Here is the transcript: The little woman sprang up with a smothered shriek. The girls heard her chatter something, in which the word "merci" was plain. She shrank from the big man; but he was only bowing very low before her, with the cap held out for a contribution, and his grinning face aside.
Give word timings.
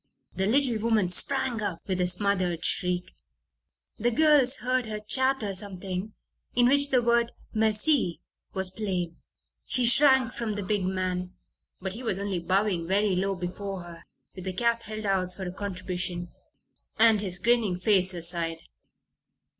The 0.33 0.47
little 0.47 0.79
woman 0.79 1.09
sprang 1.09 1.61
up 1.61 1.77
with 1.85 2.01
a 2.01 2.07
smothered 2.07 2.65
shriek. 2.65 3.13
The 3.99 4.09
girls 4.09 4.55
heard 4.55 4.87
her 4.87 4.99
chatter 4.99 5.53
something, 5.53 6.15
in 6.55 6.65
which 6.67 6.89
the 6.89 7.03
word 7.03 7.33
"merci" 7.53 8.19
was 8.51 8.71
plain. 8.71 9.17
She 9.67 9.85
shrank 9.85 10.33
from 10.33 10.53
the 10.53 10.63
big 10.63 10.85
man; 10.85 11.33
but 11.79 11.93
he 11.93 12.01
was 12.01 12.17
only 12.17 12.39
bowing 12.39 12.87
very 12.87 13.15
low 13.15 13.35
before 13.35 13.83
her, 13.83 14.05
with 14.33 14.45
the 14.45 14.53
cap 14.53 14.81
held 14.81 15.05
out 15.05 15.33
for 15.35 15.43
a 15.43 15.53
contribution, 15.53 16.31
and 16.97 17.21
his 17.21 17.37
grinning 17.37 17.77
face 17.77 18.11
aside. 18.15 18.63